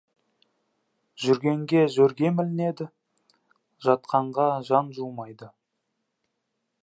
Жүргенге 1.25 1.83
жөргем 1.97 2.41
ілінеді, 2.45 2.89
жатқанға 3.89 4.49
жан 4.71 4.91
жуымайды. 5.01 5.53